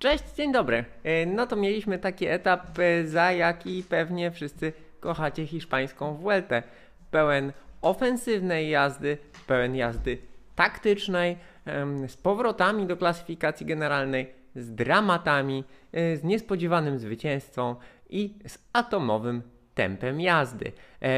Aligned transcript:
Cześć, 0.00 0.24
dzień 0.36 0.52
dobry. 0.52 0.84
E, 1.04 1.26
No 1.26 1.46
to 1.46 1.56
mieliśmy 1.56 1.98
taki 1.98 2.26
etap, 2.26 2.78
e, 2.78 3.06
za 3.06 3.32
jaki 3.32 3.82
pewnie 3.82 4.30
wszyscy 4.30 4.72
kochacie 5.00 5.46
hiszpańską 5.46 6.14
Vueltę. 6.14 6.62
Pełen 7.10 7.52
ofensywnej 7.82 8.70
jazdy, 8.70 9.18
pełen 9.46 9.76
jazdy 9.76 10.18
taktycznej, 10.56 11.36
z 12.08 12.16
powrotami 12.16 12.86
do 12.86 12.96
klasyfikacji 12.96 13.66
generalnej, 13.66 14.32
z 14.56 14.74
dramatami, 14.74 15.64
e, 15.92 16.16
z 16.16 16.24
niespodziewanym 16.24 16.98
zwycięstwą 16.98 17.76
i 18.10 18.34
z 18.46 18.58
atomowym 18.72 19.42
tempem 19.74 20.20
jazdy. 20.20 20.72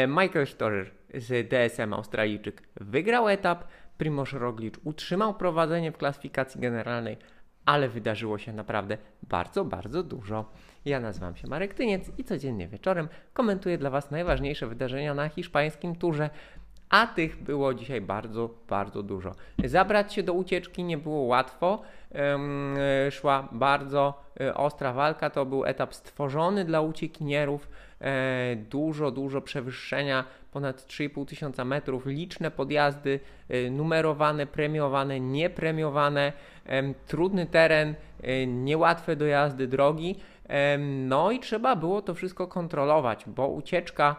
Michael 0.08 0.46
Storer 0.46 0.90
z 1.14 1.48
DSM 1.48 1.92
Australijczyk 1.92 2.62
wygrał 2.80 3.28
etap, 3.28 3.64
Primoz 3.98 4.32
Roglic 4.32 4.74
utrzymał 4.84 5.34
prowadzenie 5.34 5.92
w 5.92 5.96
klasyfikacji 5.96 6.60
generalnej, 6.60 7.16
ale 7.64 7.88
wydarzyło 7.88 8.38
się 8.38 8.52
naprawdę 8.52 8.98
bardzo, 9.22 9.64
bardzo 9.64 10.02
dużo. 10.02 10.50
Ja 10.84 11.00
nazywam 11.00 11.36
się 11.36 11.48
Marek 11.48 11.74
Tyniec 11.74 12.10
i 12.18 12.24
codziennie 12.24 12.68
wieczorem 12.68 13.08
komentuję 13.32 13.78
dla 13.78 13.90
Was 13.90 14.10
najważniejsze 14.10 14.66
wydarzenia 14.66 15.14
na 15.14 15.28
hiszpańskim 15.28 15.96
turze. 15.96 16.30
A 16.92 17.06
tych 17.06 17.42
było 17.42 17.74
dzisiaj 17.74 18.00
bardzo, 18.00 18.50
bardzo 18.68 19.02
dużo. 19.02 19.34
Zabrać 19.64 20.14
się 20.14 20.22
do 20.22 20.32
ucieczki 20.32 20.84
nie 20.84 20.98
było 20.98 21.22
łatwo. 21.22 21.82
Szła 23.10 23.48
bardzo 23.52 24.22
e, 24.40 24.54
ostra 24.54 24.92
walka. 24.92 25.30
To 25.30 25.46
był 25.46 25.64
etap 25.64 25.94
stworzony 25.94 26.64
dla 26.64 26.80
uciekinierów. 26.80 27.68
E, 28.00 28.56
dużo, 28.56 29.10
dużo 29.10 29.40
przewyższenia, 29.40 30.24
ponad 30.50 30.86
3,5 30.86 31.26
tysiąca 31.26 31.64
metrów, 31.64 32.06
liczne 32.06 32.50
podjazdy, 32.50 33.20
e, 33.48 33.70
numerowane, 33.70 34.46
premiowane, 34.46 35.20
niepremiowane, 35.20 36.32
em, 36.66 36.94
trudny 37.06 37.46
teren, 37.46 37.94
niełatwe 38.46 39.16
do 39.16 39.26
jazdy 39.26 39.66
drogi. 39.66 40.16
No 40.78 41.30
i 41.30 41.40
trzeba 41.40 41.76
było 41.76 42.02
to 42.02 42.14
wszystko 42.14 42.46
kontrolować, 42.46 43.24
bo 43.26 43.48
ucieczka 43.48 44.16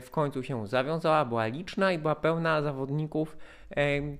w 0.00 0.08
końcu 0.10 0.42
się 0.42 0.66
zawiązała, 0.66 1.24
była 1.24 1.46
liczna 1.46 1.92
i 1.92 1.98
była 1.98 2.14
pełna 2.14 2.62
zawodników, 2.62 3.36
e, 3.65 3.65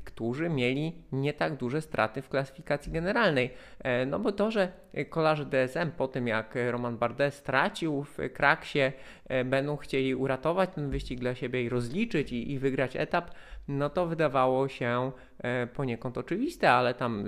którzy 0.04 0.48
mieli 0.48 0.92
nie 1.12 1.32
tak 1.32 1.56
duże 1.56 1.80
straty 1.80 2.22
w 2.22 2.28
klasyfikacji 2.28 2.92
generalnej. 2.92 3.50
E, 3.78 4.06
No 4.06 4.18
bo 4.18 4.32
to, 4.32 4.50
że 4.50 4.72
kolarze 5.10 5.46
DSM 5.46 5.90
po 5.96 6.08
tym 6.08 6.26
jak 6.26 6.54
Roman 6.70 6.98
Bardet 6.98 7.34
stracił 7.34 8.02
w 8.02 8.16
Kraksie, 8.32 8.92
e, 9.28 9.44
będą 9.44 9.76
chcieli 9.76 10.14
uratować 10.14 10.70
ten 10.74 10.90
wyścig 10.90 11.20
dla 11.20 11.34
siebie 11.34 11.62
i 11.62 11.68
rozliczyć 11.68 12.32
i, 12.32 12.52
i 12.52 12.58
wygrać 12.58 12.96
etap, 12.96 13.30
no 13.68 13.90
to 13.90 14.06
wydawało 14.06 14.68
się 14.68 15.12
e, 15.38 15.66
poniekąd 15.66 16.18
oczywiste, 16.18 16.70
ale 16.70 16.94
tam 16.94 17.24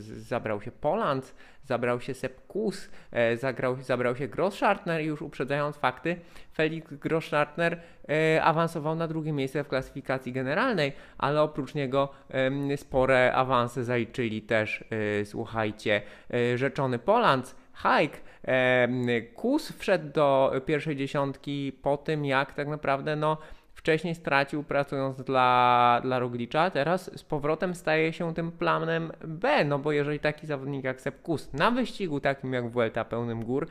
zabrał 0.00 0.62
się 0.62 0.70
Poland, 0.70 1.34
zabrał 1.64 2.00
się 2.00 2.12
e, 3.12 3.36
zagrał, 3.36 3.76
zabrał 3.76 4.16
się 4.16 4.28
Grosschartner 4.28 5.02
i 5.02 5.04
już 5.04 5.22
uprzedzając 5.22 5.76
fakty, 5.76 6.16
Felix 6.54 6.94
Grosschartner 6.94 7.72
e, 7.72 7.78
awansował 8.42 8.94
na 8.94 9.08
drugie 9.08 9.32
miejsce 9.32 9.64
w 9.64 9.68
klasyfikacji 9.68 10.32
generalnej, 10.32 10.92
ale 11.18 11.42
oprócz 11.42 11.74
niego 11.74 12.08
spore 12.76 13.32
awanse 13.34 13.84
zaliczyli 13.84 14.42
też, 14.42 14.84
e, 15.20 15.24
słuchajcie, 15.24 16.02
e, 16.34 16.58
rzeczony 16.58 16.98
Poland, 16.98 17.56
Hike, 17.76 18.18
Kus 19.34 19.72
wszedł 19.72 20.12
do 20.12 20.52
pierwszej 20.66 20.96
dziesiątki 20.96 21.72
po 21.82 21.96
tym, 21.96 22.24
jak 22.24 22.52
tak 22.52 22.68
naprawdę 22.68 23.16
no, 23.16 23.38
wcześniej 23.78 24.14
stracił 24.14 24.62
pracując 24.62 25.22
dla, 25.22 26.00
dla 26.02 26.18
Roglicza, 26.18 26.70
teraz 26.70 27.18
z 27.18 27.22
powrotem 27.22 27.74
staje 27.74 28.12
się 28.12 28.34
tym 28.34 28.52
planem 28.52 29.12
B, 29.24 29.64
no 29.64 29.78
bo 29.78 29.92
jeżeli 29.92 30.20
taki 30.20 30.46
zawodnik 30.46 30.84
jak 30.84 31.00
Sepp 31.00 31.22
Kuss 31.22 31.52
na 31.52 31.70
wyścigu 31.70 32.20
takim 32.20 32.52
jak 32.52 32.70
Vuelta 32.70 33.04
pełnym 33.04 33.44
gór 33.44 33.66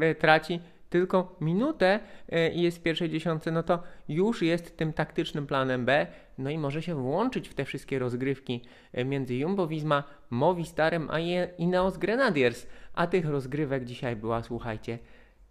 e, 0.00 0.14
traci 0.14 0.60
tylko 0.90 1.36
minutę 1.40 2.00
e, 2.28 2.50
i 2.50 2.62
jest 2.62 2.78
w 2.78 2.82
pierwszej 2.82 3.10
dziesiątce, 3.10 3.50
no 3.50 3.62
to 3.62 3.82
już 4.08 4.42
jest 4.42 4.76
tym 4.76 4.92
taktycznym 4.92 5.46
planem 5.46 5.84
B, 5.84 6.06
no 6.38 6.50
i 6.50 6.58
może 6.58 6.82
się 6.82 6.94
włączyć 6.94 7.48
w 7.48 7.54
te 7.54 7.64
wszystkie 7.64 7.98
rozgrywki 7.98 8.62
e, 8.92 9.04
między 9.04 9.34
Jumbo 9.34 9.66
Visma, 9.66 10.04
Movistarem 10.30 11.10
a 11.10 11.18
Ineos 11.58 11.98
Grenadiers, 11.98 12.66
a 12.94 13.06
tych 13.06 13.26
rozgrywek 13.26 13.84
dzisiaj 13.84 14.16
była, 14.16 14.42
słuchajcie, 14.42 14.98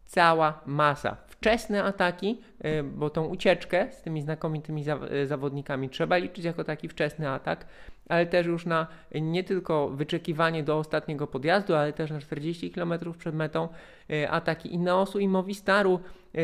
cała 0.05 0.61
masa. 0.65 1.17
Wczesne 1.45 1.83
ataki, 1.83 2.41
y, 2.65 2.83
bo 2.83 3.09
tą 3.09 3.25
ucieczkę 3.25 3.87
z 3.91 4.01
tymi 4.01 4.21
znakomitymi 4.21 4.85
y, 5.11 5.27
zawodnikami 5.27 5.89
trzeba 5.89 6.17
liczyć 6.17 6.45
jako 6.45 6.63
taki 6.63 6.89
wczesny 6.89 7.29
atak, 7.29 7.65
ale 8.09 8.25
też 8.25 8.47
już 8.47 8.65
na 8.65 8.87
nie 9.21 9.43
tylko 9.43 9.89
wyczekiwanie 9.89 10.63
do 10.63 10.77
ostatniego 10.77 11.27
podjazdu, 11.27 11.75
ale 11.75 11.93
też 11.93 12.11
na 12.11 12.19
40 12.19 12.71
km 12.71 12.93
przed 13.17 13.35
metą 13.35 13.67
y, 14.11 14.29
ataki 14.29 14.73
Ineosu 14.73 15.19
i 15.19 15.27
Movistaru 15.27 15.99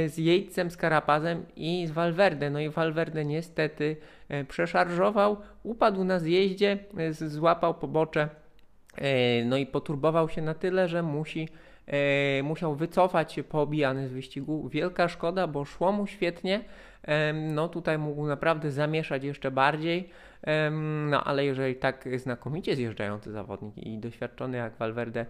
z 0.07 0.17
Jejcem, 0.17 0.71
z 0.71 0.77
Karapazem 0.77 1.45
i 1.55 1.87
z 1.87 1.91
Valverde. 1.91 2.49
No 2.49 2.59
i 2.59 2.69
Valverde 2.69 3.25
niestety 3.25 3.97
przeszarżował, 4.47 5.37
upadł 5.63 6.03
na 6.03 6.19
zjeździe, 6.19 6.77
złapał 7.11 7.73
pobocze, 7.73 8.29
no 9.45 9.57
i 9.57 9.65
poturbował 9.65 10.29
się 10.29 10.41
na 10.41 10.53
tyle, 10.53 10.87
że 10.87 11.03
musi 11.03 11.41
e, 11.43 11.70
musiał 12.43 12.75
wycofać 12.75 13.33
się 13.33 13.43
poobijany 13.43 14.07
z 14.07 14.11
wyścigu. 14.11 14.69
Wielka 14.69 15.07
szkoda, 15.07 15.47
bo 15.47 15.65
szło 15.65 15.91
mu 15.91 16.07
świetnie. 16.07 16.63
Em, 17.03 17.55
no 17.55 17.69
tutaj 17.69 17.97
mógł 17.97 18.27
naprawdę 18.27 18.71
zamieszać 18.71 19.23
jeszcze 19.23 19.51
bardziej. 19.51 20.09
Em, 20.41 21.09
no 21.09 21.23
ale 21.23 21.45
jeżeli 21.45 21.75
tak 21.75 22.09
znakomicie 22.15 22.75
zjeżdżający 22.75 23.31
zawodnik 23.31 23.77
i 23.77 23.97
doświadczony 23.97 24.57
jak 24.57 24.77
Valverde 24.77 25.25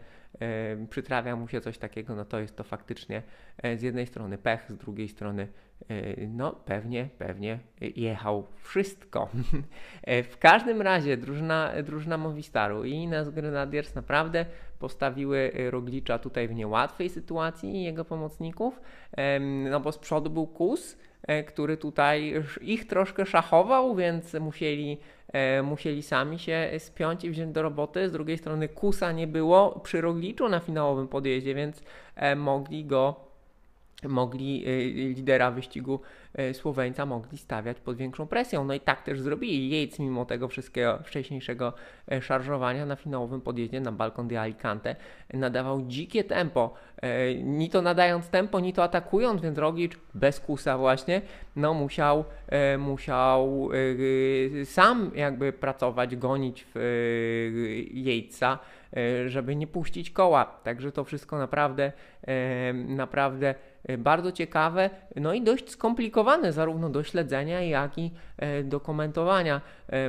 przytrafia 0.89 1.35
mu 1.35 1.47
się 1.47 1.61
coś 1.61 1.77
takiego, 1.77 2.15
no 2.15 2.25
to 2.25 2.39
jest 2.39 2.55
to 2.55 2.63
faktycznie 2.63 3.21
e, 3.57 3.77
z 3.77 3.81
jednej 3.81 4.07
strony 4.07 4.37
pech, 4.37 4.71
z 4.71 4.77
drugiej 4.77 5.07
strony 5.07 5.47
e, 5.89 6.27
no 6.27 6.51
pewnie, 6.51 7.09
pewnie 7.17 7.59
jechał 7.81 8.47
wszystko. 8.61 9.29
E, 10.03 10.23
w 10.23 10.37
każdym 10.37 10.81
razie 10.81 11.17
drużyna, 11.17 11.71
drużyna 11.83 12.17
Movistaru 12.17 12.85
i 12.85 12.91
Ines 12.91 13.29
Grenadiers 13.29 13.95
naprawdę 13.95 14.45
postawiły 14.79 15.51
Roglicza 15.69 16.19
tutaj 16.19 16.47
w 16.47 16.53
niełatwej 16.53 17.09
sytuacji 17.09 17.75
i 17.75 17.83
jego 17.83 18.05
pomocników, 18.05 18.81
no 19.69 19.79
bo 19.79 19.91
z 19.91 19.97
przodu 19.97 20.29
był 20.29 20.47
Kus, 20.47 20.97
który 21.47 21.77
tutaj 21.77 22.33
ich 22.61 22.87
troszkę 22.87 23.25
szachował, 23.25 23.95
więc 23.95 24.33
musieli, 24.33 24.97
musieli 25.63 26.03
sami 26.03 26.39
się 26.39 26.71
spiąć 26.77 27.23
i 27.23 27.29
wziąć 27.29 27.53
do 27.53 27.61
roboty. 27.61 28.09
Z 28.09 28.11
drugiej 28.11 28.37
strony 28.37 28.67
Kusa 28.69 29.11
nie 29.11 29.27
było 29.27 29.79
przy 29.79 30.01
Rogliczu 30.01 30.49
na 30.49 30.59
finałowym 30.59 31.07
podjeździe, 31.07 31.55
więc 31.55 31.83
e, 32.15 32.35
mogli 32.35 32.85
go 32.85 33.30
mogli 34.03 34.67
y, 34.67 35.13
lidera 35.15 35.51
wyścigu 35.51 35.99
y, 36.39 36.53
Słoweńca 36.53 37.05
mogli 37.05 37.37
stawiać 37.37 37.79
pod 37.79 37.97
większą 37.97 38.27
presją. 38.27 38.63
No 38.63 38.73
i 38.73 38.79
tak 38.79 39.01
też 39.01 39.21
zrobili. 39.21 39.81
Yates 39.81 39.99
mimo 39.99 40.25
tego 40.25 40.47
wszystkiego 40.47 40.99
wcześniejszego 41.03 41.73
e, 42.11 42.21
szarżowania 42.21 42.85
na 42.85 42.95
finałowym 42.95 43.41
podjeździe 43.41 43.81
na 43.81 43.91
Balkon 43.91 44.27
de 44.27 44.41
Alicante 44.41 44.95
nadawał 45.33 45.81
dzikie 45.81 46.23
tempo. 46.23 46.73
E, 47.01 47.35
Ni 47.35 47.69
to 47.69 47.81
nadając 47.81 48.29
tempo, 48.29 48.59
ni 48.59 48.73
to 48.73 48.83
atakując, 48.83 49.41
więc 49.41 49.57
Roglic 49.57 49.93
bez 50.13 50.39
kusa 50.39 50.77
właśnie, 50.77 51.21
no 51.55 51.73
musiał, 51.73 52.25
e, 52.47 52.77
musiał 52.77 53.69
e, 54.61 54.65
sam 54.65 55.11
jakby 55.15 55.53
pracować, 55.53 56.15
gonić 56.15 56.65
w 56.75 56.79
Yatesa, 57.93 58.59
żeby 59.27 59.55
nie 59.55 59.67
puścić 59.67 60.09
koła. 60.09 60.45
Także 60.45 60.91
to 60.91 61.03
wszystko 61.03 61.37
naprawdę, 61.37 61.91
naprawdę 62.73 63.55
bardzo 63.97 64.31
ciekawe, 64.31 64.89
no 65.15 65.33
i 65.33 65.41
dość 65.41 65.69
skomplikowane 65.69 66.53
zarówno 66.53 66.89
do 66.89 67.03
śledzenia, 67.03 67.61
jak 67.61 67.97
i 67.97 68.11
e, 68.37 68.63
do 68.63 68.79
komentowania, 68.79 69.61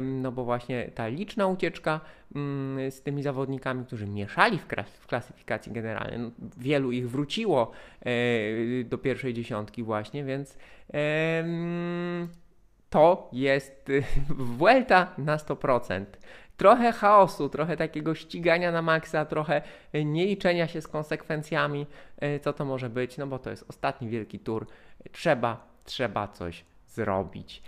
no 0.03 0.33
bo 0.33 0.45
właśnie 0.45 0.91
ta 0.95 1.09
liczna 1.09 1.47
ucieczka 1.47 2.01
mm, 2.35 2.91
z 2.91 3.03
tymi 3.03 3.23
zawodnikami, 3.23 3.85
którzy 3.85 4.07
mieszali 4.07 4.59
w, 4.59 5.07
klasyfikacji 5.07 5.73
generalnej, 5.73 6.19
no, 6.19 6.31
wielu 6.57 6.93
ich 6.93 7.11
wróciło 7.11 7.71
e, 8.01 8.85
do 8.85 8.99
pierwszej 8.99 9.35
dziesiątki 9.35 9.83
właśnie, 9.83 10.25
więc 10.25 10.57
to 12.93 13.29
jest 13.33 13.91
y, 13.91 14.05
Vuelta 14.59 15.15
na 15.19 15.37
100%. 15.37 16.05
Trochę 16.57 16.93
chaosu, 16.93 17.49
trochę 17.49 17.77
takiego 17.77 18.15
ścigania 18.15 18.73
na 18.73 18.83
maksa, 18.83 19.25
trochę 19.25 19.63
nieliczenia 20.05 20.69
się 20.69 20.81
z 20.81 20.89
konsekwencjami, 20.89 21.87
y, 22.25 22.41
co 22.41 22.53
to 22.53 22.65
może 22.65 22.91
być, 22.91 23.19
no 23.19 23.27
bo 23.27 23.39
to 23.39 23.51
jest 23.51 23.65
ostatni 23.69 24.09
wielki 24.09 24.39
tour. 24.39 24.67
Trzeba, 25.13 25.67
trzeba 25.85 26.29
coś 26.29 26.65
zrobić. 26.87 27.63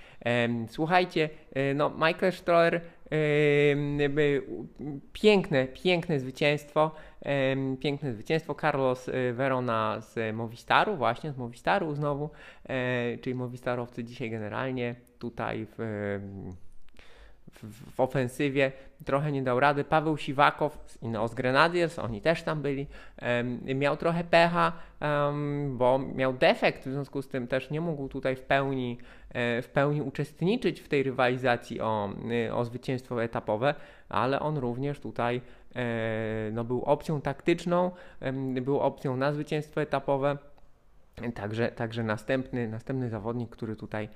Słuchajcie, 0.69 1.31
y, 1.57 1.75
no 1.75 1.91
Michael 1.91 2.33
Stroller, 2.33 2.81
piękne, 5.13 5.67
piękne 5.67 6.21
zwycięstwo, 6.21 6.91
piękne 7.81 8.13
zwycięstwo. 8.13 8.55
Carlos 8.55 9.09
y, 9.09 9.33
Verona 9.33 10.01
z 10.01 10.35
Movistaru, 10.37 10.97
właśnie 10.97 11.33
z 11.33 11.37
Movistaru 11.37 11.95
znowu, 11.95 12.31
e, 12.69 13.19
czyli 13.19 13.35
Movistarowcy 13.35 14.05
dzisiaj 14.05 14.31
generalnie 14.31 14.95
tutaj 15.19 15.67
w, 15.79 16.19
w, 17.63 17.95
w 17.95 18.01
ofensywie 18.01 18.73
trochę 19.05 19.33
nie 19.33 19.43
dał 19.43 19.61
rady. 19.61 19.85
Paweł 19.85 20.17
Siwakow 20.17 20.79
z 20.87 21.03
Ineos 21.03 21.35
Grenadiers, 21.35 21.99
oni 21.99 22.21
też 22.21 22.43
tam 22.43 22.63
byli, 22.63 22.87
miał 23.75 23.97
trochę 23.97 24.25
pecha, 24.25 24.73
bo 25.69 25.99
miał 25.99 26.33
defekt, 26.33 26.87
w 26.87 26.93
związku 26.93 27.23
z 27.23 27.29
tym 27.29 27.47
też 27.47 27.71
nie 27.71 27.81
mógł 27.81 28.09
tutaj 28.09 28.37
w 28.37 28.43
pełni, 28.43 28.99
e, 29.31 29.63
w 29.63 29.69
pełni 29.69 30.03
uczestniczyć 30.03 30.81
w 30.81 30.89
tej 30.89 31.03
rywalizacji 31.03 31.81
o, 31.81 32.11
o 32.53 32.65
zwycięstwo 32.65 33.23
etapowe, 33.23 33.75
ale 34.09 34.41
on 34.41 34.59
również 34.59 35.01
tutaj 35.01 35.41
e, 35.75 36.51
no, 36.53 36.65
był 36.65 36.83
opcją 36.83 37.21
taktyczną, 37.21 37.91
był 38.63 38.81
opcją 38.81 39.17
na 39.17 39.33
zwycięstwo 39.33 39.83
etapowe. 39.83 40.39
Także, 41.35 41.69
także 41.69 42.03
następny, 42.03 42.69
następny 42.69 43.09
zawodnik, 43.09 43.51
który 43.51 43.77
tutaj 43.77 44.09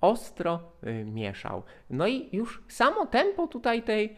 ostro 0.00 0.60
y, 0.86 1.04
mieszał. 1.04 1.62
No 1.90 2.06
i 2.06 2.28
już 2.36 2.62
samo 2.68 3.06
tempo 3.06 3.46
tutaj 3.46 3.82
tej, 3.82 4.16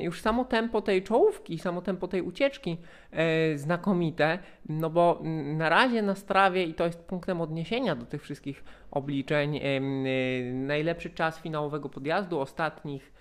już 0.00 0.20
samo 0.20 0.44
tempo 0.44 0.82
tej 0.82 1.02
czołówki, 1.02 1.58
samo 1.58 1.82
tempo 1.82 2.08
tej 2.08 2.22
ucieczki 2.22 2.78
e, 3.10 3.58
znakomite, 3.58 4.38
no 4.68 4.90
bo 4.90 5.20
na 5.56 5.68
razie 5.68 6.02
na 6.02 6.14
strawie 6.14 6.64
i 6.64 6.74
to 6.74 6.84
jest 6.84 7.04
punktem 7.04 7.40
odniesienia 7.40 7.96
do 7.96 8.06
tych 8.06 8.22
wszystkich 8.22 8.64
obliczeń, 8.90 9.56
y, 9.56 10.52
najlepszy 10.54 11.10
czas 11.10 11.40
finałowego 11.40 11.88
podjazdu 11.88 12.40
ostatnich 12.40 13.12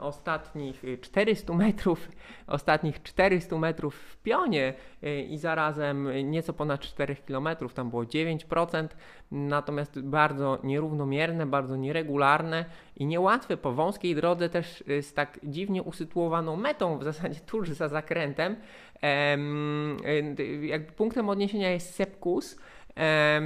ostatnich 0.00 0.82
400 1.00 1.54
metrów, 1.54 2.08
ostatnich 2.46 3.02
400 3.02 3.58
metrów 3.58 3.94
w 3.94 4.16
pionie 4.16 4.74
e, 5.02 5.20
i 5.20 5.38
zarazem 5.38 6.30
nieco 6.30 6.52
ponad 6.52 6.80
4 6.80 7.16
km, 7.16 7.48
tam 7.74 7.90
było 7.90 8.02
9%, 8.02 8.88
natomiast 9.30 10.00
bardzo 10.00 10.58
nierównomierne, 10.64 11.46
bardzo 11.46 11.76
nieregularne 11.76 12.64
i 12.96 13.06
niełatwe 13.06 13.56
po 13.56 13.72
wąskiej 13.72 14.14
drodze 14.14 14.48
też 14.48 14.84
e, 14.88 15.02
z 15.02 15.14
tak 15.14 15.38
dziwnie 15.42 15.82
usytuowaną 15.82 16.56
metą, 16.56 16.98
w 16.98 17.04
zasadzie 17.04 17.40
tuż 17.40 17.70
za 17.70 17.88
zakrętem. 17.88 18.56
Jakby 20.62 20.92
punktem 20.92 21.28
odniesienia 21.28 21.70
jest 21.70 21.94
Sepkus, 21.94 22.58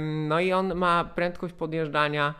no 0.05 0.39
i 0.39 0.53
on 0.53 0.75
ma 0.75 1.03
prędkość 1.15 1.53
podjeżdżania 1.53 2.33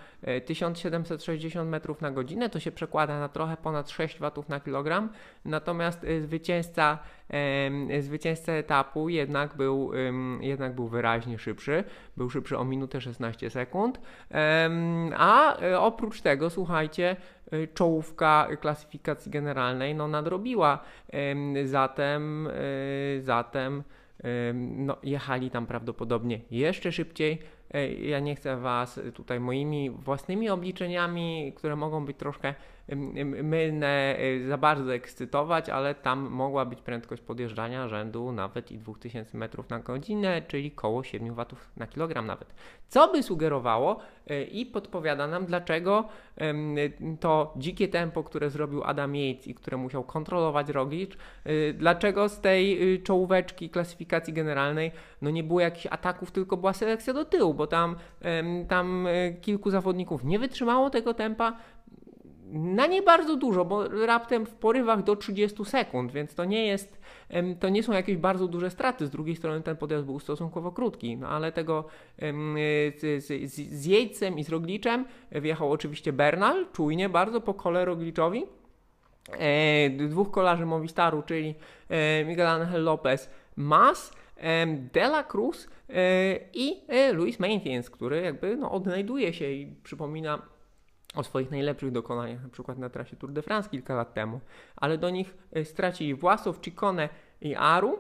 1760 0.46 1.68
e, 1.68 1.72
metrów 1.72 2.02
na 2.02 2.12
godzinę, 2.12 2.50
to 2.50 2.60
się 2.60 2.72
przekłada 2.72 3.20
na 3.20 3.30
trochę 3.30 3.58
ponad 3.58 3.90
6 3.90 4.20
watów 4.20 4.50
na 4.50 4.60
kilogram, 4.60 5.10
natomiast 5.46 6.04
e, 6.04 6.22
zwycięzca, 6.22 6.98
zwycięzca 8.00 8.52
etapu 8.52 9.10
jednak 9.10 9.56
był, 9.56 9.92
jednak 10.42 10.76
był 10.76 10.88
wyraźnie 10.88 11.40
szybszy, 11.40 11.84
był 12.18 12.30
szybszy 12.30 12.58
o 12.58 12.66
minutę 12.66 13.02
16 13.02 13.50
sekund, 13.50 14.00
a 15.18 15.58
e, 15.62 15.80
oprócz 15.80 16.22
tego, 16.22 16.50
słuchajcie, 16.50 17.16
czołówka 17.74 18.48
klasyfikacji 18.62 19.32
generalnej 19.32 19.96
no, 19.96 20.08
nadrobiła, 20.08 20.80
zatem, 21.66 22.50
zatem 23.20 23.84
no, 24.54 24.98
jechali 25.04 25.50
tam 25.50 25.66
prawdopodobnie 25.66 26.40
jeszcze 26.52 26.92
szybciej. 26.92 27.40
Ja 28.02 28.20
nie 28.20 28.36
chcę 28.36 28.58
Was 28.58 29.00
tutaj 29.14 29.40
moimi 29.40 29.90
własnymi 29.90 30.50
obliczeniami, 30.50 31.54
które 31.56 31.76
mogą 31.76 32.06
być 32.06 32.18
troszkę 32.18 32.54
mylne, 33.44 34.18
y, 34.20 34.48
za 34.48 34.58
bardzo 34.58 34.94
ekscytować, 34.94 35.70
ale 35.70 35.96
tam 35.96 36.20
mogła 36.20 36.66
być 36.66 36.82
prędkość 36.82 37.22
podjeżdżania 37.22 37.88
rzędu 37.88 38.32
nawet 38.32 38.72
i 38.72 38.78
2000 38.78 39.38
metrów 39.38 39.70
na 39.70 39.80
godzinę, 39.80 40.42
czyli 40.48 40.72
koło 40.72 41.04
7 41.04 41.36
watów 41.36 41.72
na 41.78 41.88
kilogram 41.88 42.26
nawet. 42.26 42.54
Co 42.88 43.12
by 43.12 43.24
sugerowało 43.24 44.00
y, 44.32 44.44
i 44.44 44.66
podpowiada 44.66 45.28
nam, 45.28 45.46
dlaczego 45.46 46.08
to 47.20 47.54
dzikie 47.58 47.88
tempo, 47.88 48.24
które 48.24 48.50
zrobił 48.50 48.84
Adam 48.84 49.16
Yates 49.16 49.48
i 49.48 49.56
które 49.56 49.78
musiał 49.78 50.04
kontrolować 50.04 50.70
Roglic, 50.70 51.12
y, 51.48 51.74
dlaczego 51.78 52.30
z 52.30 52.42
tej 52.42 52.80
czołóweczki 53.04 53.70
klasyfikacji 53.70 54.34
generalnej 54.34 54.92
no 55.22 55.30
nie 55.30 55.44
było 55.44 55.60
jakichś 55.60 55.88
ataków, 55.88 56.32
tylko 56.32 56.58
była 56.58 56.74
selekcja 56.74 57.14
do 57.14 57.26
tyłu, 57.26 57.54
bo 57.54 57.68
tam, 57.68 57.96
tam 58.68 59.08
kilku 59.42 59.70
zawodników 59.70 60.24
nie 60.24 60.40
wytrzymało 60.40 60.90
tego 60.90 61.14
tempa, 61.14 61.58
na 62.54 62.88
nie 62.88 63.02
bardzo 63.02 63.36
dużo, 63.36 63.66
bo 63.66 64.06
raptem 64.06 64.46
w 64.46 64.54
porywach 64.54 65.04
do 65.04 65.16
30 65.16 65.66
sekund, 65.66 66.12
więc 66.12 66.36
to 66.36 66.46
nie 66.46 66.66
jest, 66.66 67.02
to 67.60 67.70
nie 67.70 67.84
są 67.84 67.94
jakieś 67.94 68.18
bardzo 68.18 68.48
duże 68.48 68.70
straty. 68.70 69.08
Z 69.08 69.10
drugiej 69.10 69.36
strony 69.36 69.62
ten 69.62 69.78
podjazd 69.78 70.06
był 70.06 70.20
stosunkowo 70.20 70.72
krótki, 70.72 71.18
no 71.18 71.28
ale 71.28 71.52
tego 71.52 71.86
z, 72.98 73.24
z, 73.26 73.52
z 73.54 73.86
Jejcem 73.86 74.40
i 74.40 74.44
z 74.44 74.50
Rogliczem 74.50 75.06
wjechał 75.32 75.72
oczywiście 75.72 76.14
Bernal, 76.14 76.66
czujnie 76.74 77.10
bardzo 77.10 77.42
po 77.42 77.54
kole 77.54 77.86
Rogliczowi. 77.86 78.44
E, 79.32 79.90
dwóch 79.90 80.32
kolarzy 80.32 80.66
Movistaru, 80.66 81.22
czyli 81.22 81.56
e, 81.90 82.26
Miguel 82.26 82.48
Angel 82.48 82.84
Lopez, 82.84 83.30
Mas, 83.56 84.14
e, 84.38 84.68
De 84.68 85.06
La 85.06 85.24
Cruz 85.24 85.70
i 86.54 86.82
Luis 87.14 87.40
Maintins, 87.40 87.90
który 87.90 88.22
jakby 88.22 88.56
no, 88.56 88.72
odnajduje 88.72 89.34
się 89.34 89.52
i 89.52 89.76
przypomina 89.84 90.42
o 91.16 91.24
swoich 91.24 91.52
najlepszych 91.52 91.92
dokonaniach, 91.92 92.44
na 92.44 92.50
przykład 92.50 92.78
na 92.78 92.90
trasie 92.90 93.16
Tour 93.16 93.32
de 93.32 93.42
France 93.42 93.70
kilka 93.70 93.96
lat 93.96 94.14
temu, 94.14 94.40
ale 94.76 94.98
do 94.98 95.10
nich 95.10 95.34
e, 95.52 95.66
stracili 95.66 96.16
Własow, 96.16 96.60
Ciccone 96.60 97.10
i 97.42 97.56
Aru. 97.56 98.00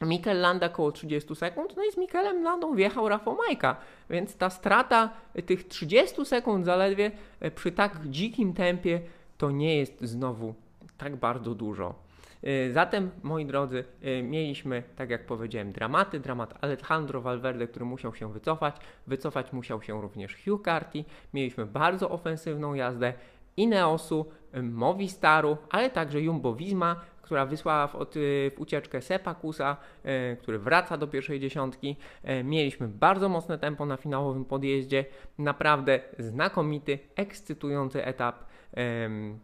Mikel 0.00 0.40
Landa 0.40 0.66
około 0.66 0.92
30 0.92 1.36
sekund, 1.36 1.76
no 1.76 1.84
i 1.84 1.92
z 1.92 1.96
Mikelem 1.96 2.42
Landą 2.42 2.74
wjechał 2.74 3.08
Rafał 3.08 3.36
Majka, 3.36 3.76
więc 4.10 4.36
ta 4.36 4.50
strata 4.50 5.10
tych 5.46 5.68
30 5.68 6.24
sekund 6.24 6.64
zaledwie 6.64 7.10
e, 7.40 7.50
przy 7.50 7.72
tak 7.72 8.06
dzikim 8.06 8.54
tempie 8.54 9.00
to 9.38 9.50
nie 9.50 9.76
jest 9.76 10.00
znowu 10.00 10.54
tak 10.98 11.16
bardzo 11.16 11.54
dużo. 11.54 12.09
Y, 12.44 12.72
zatem, 12.72 13.10
moi 13.22 13.46
drodzy, 13.46 13.84
y, 14.04 14.22
mieliśmy, 14.22 14.82
tak 14.96 15.10
jak 15.10 15.26
powiedziałem, 15.26 15.72
dramaty. 15.72 16.20
Dramat 16.20 16.54
Alejandro 16.60 17.20
Valverde, 17.20 17.66
który 17.66 17.84
musiał 17.84 18.14
się 18.14 18.32
wycofać. 18.32 18.76
Wycofać 19.06 19.52
musiał 19.52 19.82
się 19.82 20.02
również 20.02 20.36
Hugh 20.44 20.64
Carty. 20.64 21.04
Mieliśmy 21.34 21.66
bardzo 21.66 22.10
ofensywną 22.10 22.74
jazdę 22.74 23.12
Ineosu, 23.56 24.26
y, 24.56 24.62
Movistaru, 24.62 25.56
ale 25.70 25.90
także 25.90 26.20
Jumbo 26.20 26.54
Visma, 26.54 27.00
która 27.30 27.46
wysłała 27.46 27.86
w, 27.86 27.96
od, 27.96 28.14
w 28.14 28.60
ucieczkę 28.60 29.02
Sepakusa, 29.02 29.76
e, 30.04 30.36
który 30.36 30.58
wraca 30.58 30.96
do 30.96 31.06
pierwszej 31.06 31.40
dziesiątki. 31.40 31.96
E, 32.22 32.44
mieliśmy 32.44 32.88
bardzo 32.88 33.28
mocne 33.28 33.58
tempo 33.58 33.86
na 33.86 33.96
finałowym 33.96 34.44
podjeździe. 34.44 35.04
Naprawdę 35.38 36.00
znakomity, 36.18 36.98
ekscytujący 37.16 38.04
etap 38.04 38.49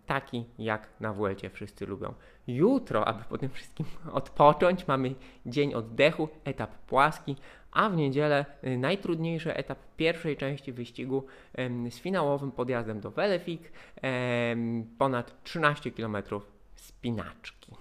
taki 0.06 0.44
jak 0.58 0.88
na 1.00 1.12
Vuelcie 1.12 1.50
wszyscy 1.50 1.87
lubią. 1.87 2.14
Jutro, 2.46 3.08
aby 3.08 3.25
po 3.25 3.38
tym 3.38 3.50
wszystkim 3.50 3.87
odpocząć, 4.12 4.88
mamy 4.88 5.14
dzień 5.46 5.74
oddechu, 5.74 6.29
etap 6.44 6.79
płaski, 6.79 7.36
a 7.72 7.91
w 7.91 7.96
niedzielę 7.96 8.44
y, 8.65 8.79
najtrudniejszy 8.79 9.55
etap 9.55 9.79
pierwszej 9.96 10.36
części 10.36 10.72
wyścigu 10.72 11.27
z 11.91 11.98
finałowym 11.98 12.53
podjazdem 12.53 13.01
do 13.01 13.10
Velefik, 13.10 13.72
ponad 14.98 15.43
13 15.44 15.91
km 15.91 16.17
spinaczki. 16.74 17.72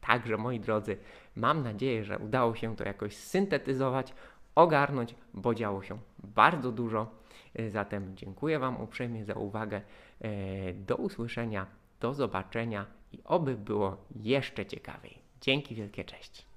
Także 0.00 0.36
moi 0.36 0.60
drodzy, 0.60 0.96
mam 1.36 1.62
nadzieję, 1.62 2.04
że 2.04 2.18
udało 2.18 2.54
się 2.54 2.76
to 2.76 2.84
jakoś 2.84 3.16
syntetyzować, 3.16 4.14
ogarnąć, 4.54 5.14
bo 5.34 5.54
działo 5.54 5.82
się 5.82 5.98
bardzo 6.18 6.72
dużo. 6.72 7.21
Y, 7.60 7.70
zatem 7.70 8.16
dziękuję 8.16 8.58
Wam 8.58 8.80
uprzejmie 8.80 9.24
za 9.24 9.34
uwagę. 9.34 9.80
E, 10.20 10.74
do 10.74 10.96
usłyszenia, 10.96 11.66
do 12.00 12.14
zobaczenia 12.14 12.86
i 13.12 13.18
oby 13.24 13.56
było 13.56 13.96
jeszcze 14.16 14.66
ciekawiej. 14.66 15.18
Dzięki 15.40 15.74
wielkie, 15.74 16.04
cześć. 16.04 16.51